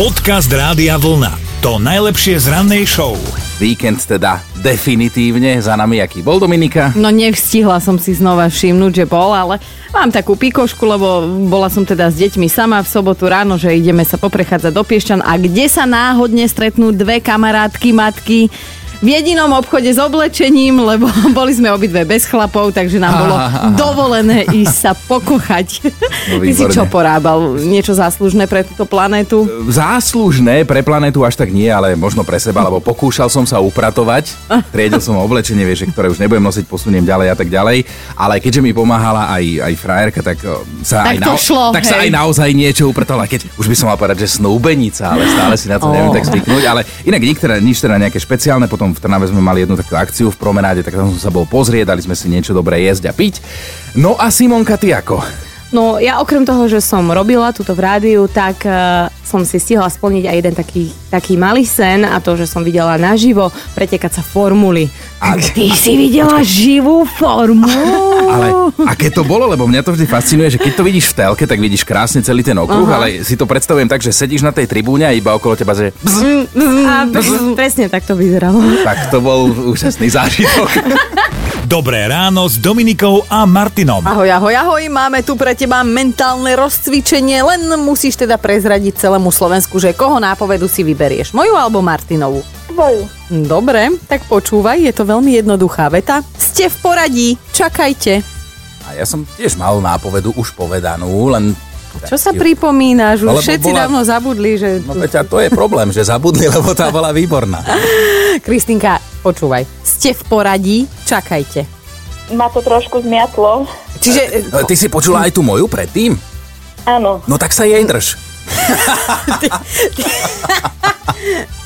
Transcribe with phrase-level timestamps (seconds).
[0.00, 1.60] Podcast Rádia Vlna.
[1.60, 3.20] To najlepšie z rannej show.
[3.60, 6.96] Víkend teda definitívne za nami, aký bol Dominika.
[6.96, 9.60] No nevstihla som si znova všimnúť, že bol, ale
[9.92, 14.00] mám takú pikošku, lebo bola som teda s deťmi sama v sobotu ráno, že ideme
[14.08, 18.48] sa poprechádzať do Piešťan a kde sa náhodne stretnú dve kamarátky, matky,
[19.00, 21.08] v jedinom obchode s oblečením, lebo
[21.38, 23.36] boli sme obidve bez chlapov, takže nám bolo
[23.80, 25.88] dovolené ísť sa pokochať.
[26.36, 27.56] No, Ty si čo porábal?
[27.64, 29.48] Niečo záslužné pre túto planétu?
[29.72, 34.36] Záslužné pre planetu až tak nie, ale možno pre seba, lebo pokúšal som sa upratovať.
[34.74, 37.88] Triedil som oblečenie, vieš, ktoré už nebudem nosiť, posuniem ďalej a tak ďalej.
[38.20, 41.88] Ale keďže mi pomáhala aj, aj frajerka, tak o, sa, Tak aj, to šlo, tak
[41.88, 43.24] sa aj naozaj niečo upratovala.
[43.24, 46.16] Keď už by som mal povedať, že snúbenica, ale stále si na to neviem Oh.
[46.16, 46.64] tak zvyknúť.
[46.66, 48.66] Ale inak teda, nič teda nejaké špeciálne.
[48.66, 51.44] Potom v Trnave sme mali jednu takú akciu v promenáde, tak tam som sa bol
[51.44, 53.42] pozrieť, dali sme si niečo dobré jesť a piť.
[53.98, 55.49] No a Simonka, ty ako?
[55.70, 59.86] No ja okrem toho, že som robila túto v rádiu, tak uh, som si stihla
[59.86, 64.22] splniť aj jeden taký, taký malý sen a to, že som videla naživo pretekať sa
[64.24, 64.90] formuly.
[65.18, 67.86] A- Ty si videla živú formulu?
[68.30, 68.46] Ale
[68.84, 71.58] aké to bolo, lebo mňa to vždy fascinuje, že keď to vidíš v telke, tak
[71.58, 75.02] vidíš krásne celý ten okruh, ale si to predstavujem tak, že sedíš na tej tribúne
[75.02, 76.50] a iba okolo teba, že bzz,
[76.86, 78.58] A pre- presne tak to vyzeralo.
[78.82, 80.70] tak to bol úžasný zážitok.
[81.70, 84.02] Dobré ráno s Dominikou a Martinom.
[84.02, 89.78] Ahoj, ahoj, ahoj, máme tu pre teba mentálne rozcvičenie, len musíš teda prezradiť celému Slovensku,
[89.78, 92.42] že koho nápovedu si vyberieš, moju alebo Martinovú.
[92.74, 93.06] Tvoju.
[93.46, 96.26] Dobre, tak počúvaj, je to veľmi jednoduchá veta.
[96.34, 98.18] Ste v poradí, čakajte.
[98.90, 101.54] A ja som tiež mal nápovedu už povedanú, len...
[102.02, 103.22] Čo sa pripomínaš?
[103.22, 104.82] Už všetci bola- dávno zabudli, že...
[104.82, 107.62] No veď a to je problém, že zabudli, lebo tá bola výborná.
[108.42, 109.68] Kristinka, počúvaj.
[109.84, 111.68] Ste v poradí, čakajte.
[112.32, 113.66] Ma to trošku zmiatlo.
[114.00, 114.48] Čiže...
[114.48, 116.14] E, Ty si počula aj tú moju predtým?
[116.88, 117.20] Áno.
[117.28, 118.16] No tak sa jej drž.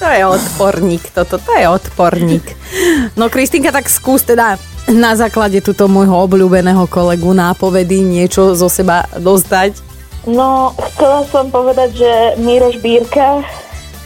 [0.02, 2.44] To je odporník, toto, to je odporník.
[3.14, 4.58] No Kristinka, tak skús teda
[4.90, 9.78] na základe túto môjho obľúbeného kolegu nápovedy niečo zo seba dostať.
[10.26, 13.40] No, chcela som povedať, že Miroš Bírka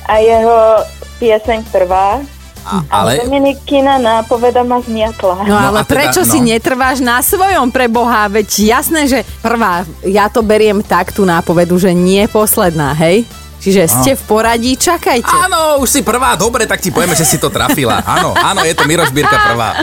[0.06, 0.84] a jeho
[1.18, 2.22] pieseň Prvá.
[2.68, 5.34] A, Ale Dominikina nápoveda ma zmiatla.
[5.42, 6.46] No, No ale a teda, prečo si no.
[6.46, 8.28] netrváš na svojom pre Boha?
[8.28, 13.24] Veď jasné, že prvá, ja to beriem tak tú nápovedu, že nie posledná, hej?
[13.58, 15.26] Čiže ste v poradí, čakajte.
[15.26, 17.98] áno, už si prvá, dobre, tak ti povieme, že si to trafila.
[18.06, 19.74] Áno, áno, je to Miroš Bírka prvá.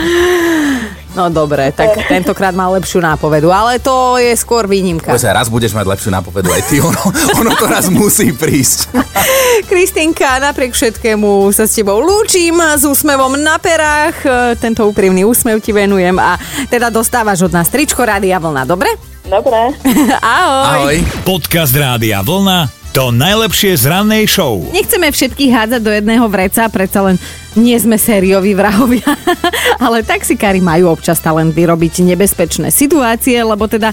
[1.16, 5.16] No dobre, tak tentokrát má lepšiu nápovedu, ale to je skôr výnimka.
[5.16, 7.02] Povedz, raz budeš mať lepšiu nápovedu aj ty, ono,
[7.40, 8.92] ono to raz musí prísť.
[9.72, 14.18] Kristinka, napriek všetkému sa s tebou lúčim s úsmevom na perách.
[14.28, 16.36] E, Tento úprimný úsmev ti venujem a
[16.68, 18.92] teda dostávaš od nás tričko Rádia Vlna, dobre?
[19.26, 19.74] Dobre.
[20.22, 20.92] Ahoj.
[20.92, 20.98] Ahoj.
[21.24, 22.85] Podcast Rádia Vlna.
[22.96, 24.72] To najlepšie z rannej show.
[24.72, 27.20] Nechceme všetkých hádzať do jedného vreca, predsa len
[27.60, 29.04] nie sme sérioví vrahovia,
[29.84, 33.92] ale taxikári majú občas talent vyrobiť nebezpečné situácie, lebo teda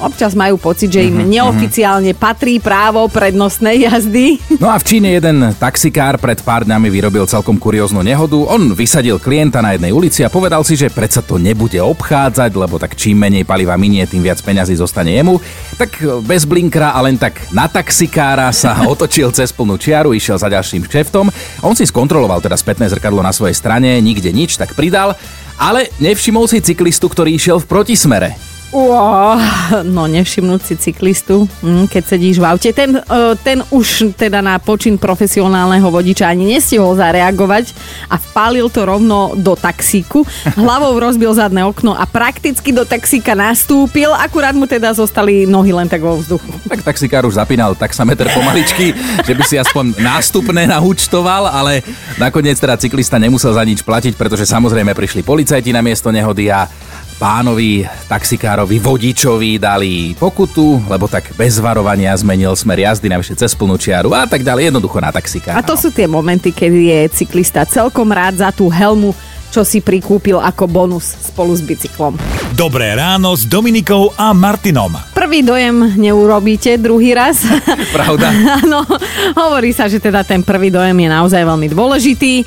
[0.00, 4.38] občas majú pocit, že im neoficiálne patrí právo prednostnej jazdy.
[4.58, 8.38] No a v Číne jeden taxikár pred pár dňami vyrobil celkom kurióznu nehodu.
[8.48, 12.78] On vysadil klienta na jednej ulici a povedal si, že predsa to nebude obchádzať, lebo
[12.78, 15.38] tak čím menej paliva minie, tým viac peňazí zostane jemu.
[15.78, 20.50] Tak bez blinkra a len tak na taxikára sa otočil cez plnú čiaru, išiel za
[20.50, 21.30] ďalším šeftom.
[21.62, 25.18] On si skontroloval teda spätné zrkadlo na svojej strane, nikde nič, tak pridal,
[25.58, 28.57] ale nevšimol si cyklistu, ktorý išiel v protismere.
[28.68, 29.40] Wow,
[29.96, 32.68] no nevšimnúť si cyklistu, hm, keď sedíš v aute.
[32.76, 37.72] Ten, e, ten už teda na počin profesionálneho vodiča ani nestihol zareagovať
[38.12, 40.20] a vpálil to rovno do taxíku.
[40.52, 45.88] Hlavou rozbil zadné okno a prakticky do taxíka nastúpil, akurát mu teda zostali nohy len
[45.88, 46.52] tak vo vzduchu.
[46.68, 48.92] Tak taxikár už zapínal taxameter pomaličky,
[49.24, 51.80] že by si aspoň nástupné naúčtoval, ale
[52.20, 56.68] nakoniec teda cyklista nemusel za nič platiť, pretože samozrejme prišli policajti na miesto nehody a
[57.18, 63.74] pánovi taxikárovi vodičovi dali pokutu, lebo tak bez varovania zmenil smer jazdy navyše cez plnú
[63.74, 65.58] čiaru a tak ďalej, jednoducho na taxikára.
[65.58, 69.12] A to sú tie momenty, kedy je cyklista celkom rád za tú helmu,
[69.50, 72.14] čo si prikúpil ako bonus spolu s bicyklom.
[72.58, 74.90] Dobré ráno s Dominikou a Martinom.
[75.14, 77.46] Prvý dojem neurobíte druhý raz.
[77.94, 78.34] Pravda?
[78.58, 78.82] Áno,
[79.38, 82.42] hovorí sa, že teda ten prvý dojem je naozaj veľmi dôležitý.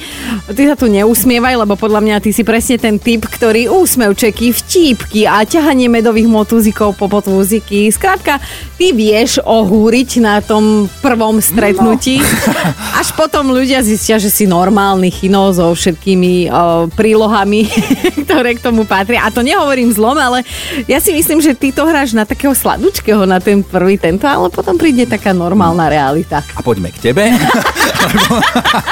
[0.52, 5.24] Ty sa tu neusmievaj, lebo podľa mňa ty si presne ten typ, ktorý úsmevčeky, vtípky
[5.24, 7.88] a ťahanie medových motúzikov po potvúziky.
[7.88, 8.44] Skrátka,
[8.75, 12.19] ty vieš ohúriť na tom prvom stretnutí.
[13.01, 17.65] Až potom ľudia zistia, že si normálny chino so všetkými o, prílohami,
[18.30, 19.25] ktoré k tomu patria.
[19.25, 20.45] A to nehovorím zlom, ale
[20.86, 24.53] ja si myslím, že ty to hráš na takého sladučkého, na ten prvý tento, ale
[24.53, 26.45] potom príde taká normálna realita.
[26.53, 27.33] A poďme k tebe.
[28.01, 28.36] lebo,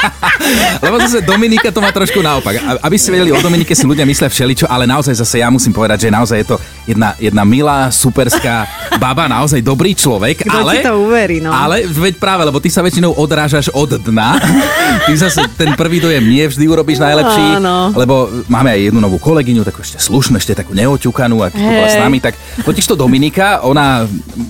[0.85, 2.61] lebo zase Dominika to má trošku naopak.
[2.81, 6.07] Aby ste vedeli, o Dominike si ľudia myslia všeličo, ale naozaj zase ja musím povedať,
[6.07, 8.65] že naozaj je to jedna, jedna milá, superská
[8.97, 10.45] baba, naozaj dobrý človek.
[10.45, 11.53] Kto ale, ti to uverí, no?
[11.53, 14.37] Ale veď práve, lebo ty sa väčšinou odrážaš od dna.
[15.05, 17.93] Ty zase ten prvý dojem nie vždy urobíš najlepší, Áno.
[17.93, 21.87] lebo máme aj jednu novú kolegyňu, takú ešte slušnú, ešte takú neoťukanú, a tu bola
[21.87, 22.35] s nami, tak
[22.65, 24.05] totiž to Dominika, ona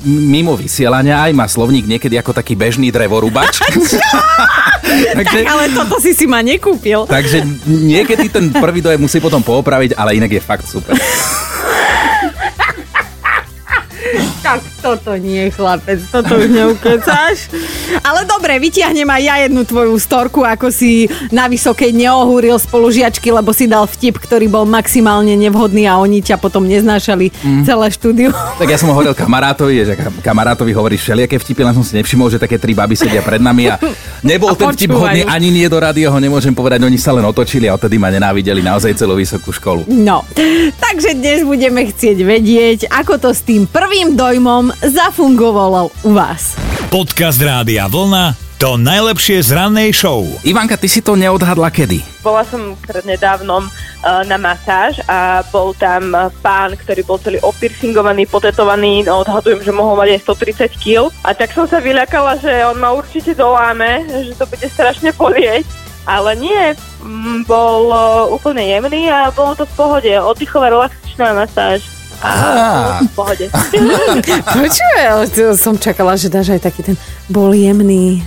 [0.08, 3.62] mimo vysielania aj má slovník niekedy ako taký bežný drevorúbač.
[5.20, 7.06] Takže, Ale toto si si ma nekúpil.
[7.06, 10.98] takže niekedy ten prvý dojem musí potom poopraviť, ale inak je fakt super.
[14.40, 17.52] Tak toto nie, chlapec, toto už neukecáš.
[18.02, 23.52] Ale dobre, vytiahnem aj ja jednu tvoju storku, ako si na vysokej neohúril spolužiačky, lebo
[23.52, 27.64] si dal vtip, ktorý bol maximálne nevhodný a oni ťa potom neznášali Mm.
[27.64, 28.30] celé štúdiu.
[28.32, 32.28] Tak ja som hovoril kamarátovi, že kam- kamarátovi hovoríš všelijaké vtipy, len som si nevšimol,
[32.28, 33.76] že také tri baby sedia pred nami a
[34.22, 37.24] nebol A ten vtip hodný ani nie do rádia, ho nemôžem povedať, oni sa len
[37.24, 39.88] otočili a odtedy ma nenávideli naozaj celú vysokú školu.
[39.90, 40.24] No,
[40.80, 46.56] takže dnes budeme chcieť vedieť, ako to s tým prvým dojmom zafungovalo u vás.
[46.90, 50.28] Podcast Rádia Vlna to najlepšie z rannej show.
[50.44, 52.04] Ivanka, ty si to neodhadla kedy?
[52.20, 58.28] Bola som prednedávnom uh, na masáž a bol tam uh, pán, ktorý bol celý opiercingovaný,
[58.28, 61.08] potetovaný, no odhadujem, že mohol mať aj 130 kg.
[61.24, 65.64] A tak som sa vyľakala, že on ma určite doláme, že to bude strašne bolieť.
[66.04, 66.76] Ale nie,
[67.48, 70.12] bol uh, úplne jemný a bolo to v pohode.
[70.20, 71.99] Oddychová relaxačná masáž.
[72.20, 72.28] To
[73.02, 73.46] v pohode.
[74.56, 75.00] Počuj,
[75.56, 76.96] som čakala, že dáš aj taký ten
[77.26, 78.22] bol jemný.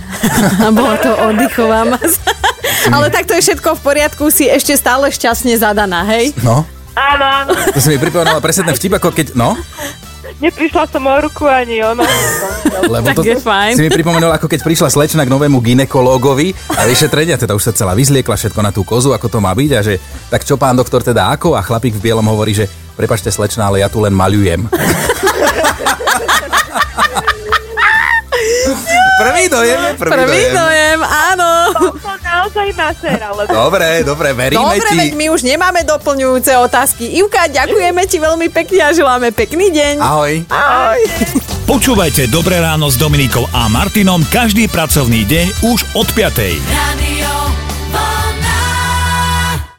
[0.59, 2.19] A bola to oddychová masa.
[2.93, 6.33] Ale tak to je všetko v poriadku, si ešte stále šťastne zadaná, hej?
[6.41, 7.51] No, Áno, áno.
[7.69, 9.55] to si mi pripomínala presne ten vtip, ako keď, no,
[10.35, 12.03] Neprišla som o ruku ani ono.
[12.83, 13.73] lebo Tak je fajn.
[13.73, 17.71] si mi pripomenul, ako keď prišla slečna k novému ginekológovi a vyšetrenia, teda už sa
[17.71, 20.75] celá vyzliekla všetko na tú kozu, ako to má byť a že tak čo pán
[20.75, 21.53] doktor teda ako?
[21.53, 24.69] A chlapík v bielom hovorí, že prepačte slečna, ale ja tu len maľujem.
[29.13, 30.57] Prvý dojem, je prvý, Prvý dojem.
[30.57, 31.51] dojem, áno.
[31.95, 32.67] To naozaj
[33.21, 34.97] ale Dobre, dobre, veríme Dobre, ti.
[34.97, 37.07] veď my už nemáme doplňujúce otázky.
[37.21, 39.95] Ivka, ďakujeme ti veľmi pekne a želáme pekný deň.
[40.01, 40.33] Ahoj.
[40.49, 40.99] Ahoj.
[41.63, 46.59] Počúvajte Dobré ráno s Dominikou a Martinom každý pracovný deň už od 5.
[46.59, 47.22] Radio